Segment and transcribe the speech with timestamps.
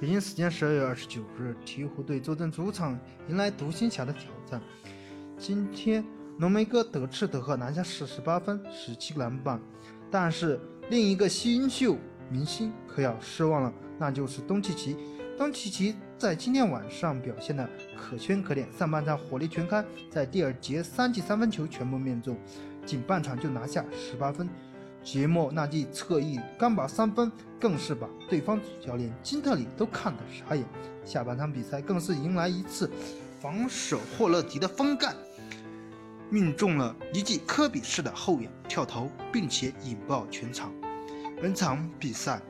[0.00, 4.58] 北京时间十二月二十九日，鹈鹕队坐镇主场迎来独行侠的挑战。
[5.36, 6.02] 今天，
[6.38, 9.60] 浓眉哥得吃得喝，拿下四十八分、十七个篮板。
[10.10, 10.58] 但是
[10.88, 11.98] 另一个新秀
[12.30, 14.96] 明星可要失望了，那就是东契奇。
[15.36, 22.38] 东契奇在今天晚上表现的可圈可点，上半场火力全开，在第二节三记三分球全部命中，
[22.86, 24.48] 仅半场就拿下十八分。
[25.02, 30.64] 杰莫那记侧翼干拔三分，更是把对方主教练金特里都看得傻眼。
[31.04, 32.90] 下半场比赛更是迎来一次
[33.40, 35.14] 防守霍勒迪的封盖，
[36.28, 40.70] 命中了一记科比式的后仰跳投，并且引爆全场。
[41.40, 42.40] 本场比赛，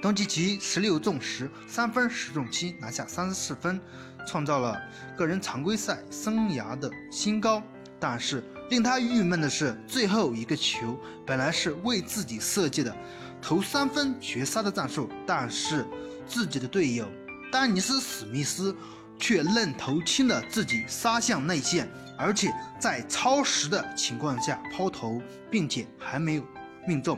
[0.00, 3.80] 东契奇十六中十三分十中七，拿下三十四分，
[4.26, 4.80] 创造了
[5.16, 7.60] 个人常规赛生涯的新高。
[8.04, 12.92] 但是令他郁闷的是，最后一个球本来是为自己设计的
[13.40, 15.86] 投三分绝杀的战术，但是
[16.26, 17.06] 自己的队友
[17.52, 18.74] 丹尼斯史密斯
[19.20, 26.44] 却愣头青的自己杀向内线，而且在超时的情况下抛投，并且还没有
[26.88, 27.16] 命中。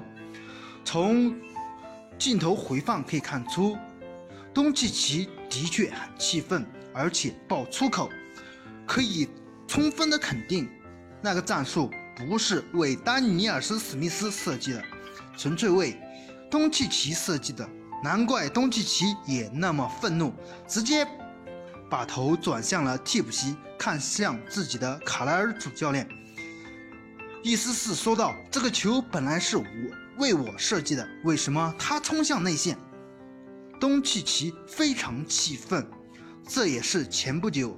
[0.84, 1.34] 从
[2.18, 3.74] 镜头回放可以看出，
[4.52, 8.10] 东契奇的确很气愤，而且爆粗口，
[8.86, 9.26] 可以。
[9.74, 10.70] 充分的肯定，
[11.20, 14.80] 那个战术不是为丹尼尔斯·史密斯设计的，
[15.36, 16.00] 纯粹为
[16.48, 17.68] 东契奇设计的。
[18.00, 20.32] 难怪东契奇也那么愤怒，
[20.68, 21.04] 直接
[21.90, 26.08] 把头转向了替补席，看向自己的卡莱尔主教练，
[27.42, 29.64] 意思是说道：“这个球本来是我
[30.18, 32.78] 为我设计的，为什么他冲向内线？”
[33.80, 35.84] 东契奇非常气愤，
[36.46, 37.76] 这也是前不久。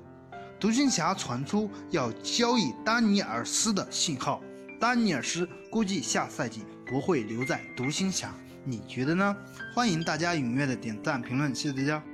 [0.58, 4.42] 独行侠传出要交易丹尼尔斯的信号，
[4.80, 9.36] 丹尼尔斯估计下赛季不会留在独行侠，你觉得呢？
[9.74, 12.02] 欢迎大家踊跃的点赞评论，谢谢大家。